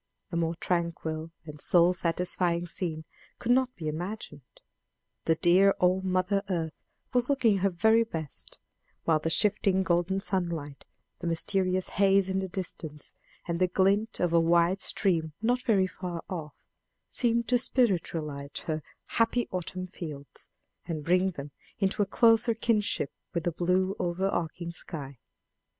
A 0.31 0.35
more 0.35 0.55
tranquil 0.55 1.29
and 1.45 1.61
soul 1.61 1.93
satisfying 1.93 2.65
scene 2.65 3.05
could 3.37 3.51
not 3.51 3.75
be 3.75 3.87
imagined: 3.87 4.41
the 5.25 5.35
dear 5.35 5.75
old 5.79 6.03
mother 6.05 6.41
earth 6.49 6.73
was 7.13 7.29
looking 7.29 7.59
her 7.59 7.69
very 7.69 8.03
best; 8.03 8.57
while 9.03 9.19
the 9.19 9.29
shifting 9.29 9.83
golden 9.83 10.19
sunlight, 10.19 10.85
the 11.19 11.27
mysterious 11.27 11.89
haze 11.89 12.29
in 12.29 12.39
the 12.39 12.47
distance, 12.49 13.13
and 13.47 13.59
the 13.59 13.67
glint 13.67 14.19
of 14.19 14.33
a 14.33 14.39
wide 14.39 14.81
stream 14.81 15.33
not 15.39 15.61
very 15.61 15.85
far 15.85 16.23
off, 16.27 16.55
seemed 17.07 17.47
to 17.49 17.59
spiritualize 17.59 18.49
her 18.65 18.81
"happy 19.05 19.47
autumn 19.51 19.85
fields," 19.85 20.49
and 20.87 21.03
bring 21.05 21.29
them 21.29 21.51
into 21.77 22.01
a 22.01 22.07
closer 22.07 22.55
kinship 22.55 23.11
with 23.35 23.43
the 23.43 23.51
blue 23.51 23.95
over 23.99 24.27
arching 24.27 24.71
sky. 24.71 25.19